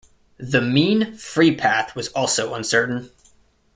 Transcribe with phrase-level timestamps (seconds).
[0.39, 3.11] The mean free path was also uncertain.